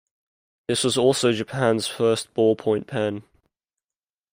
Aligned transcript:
This 0.67 0.83
was 0.83 0.97
also 0.97 1.31
Japan's 1.31 1.85
first 1.85 2.33
ballpoint 2.33 2.87
pen. 2.87 3.21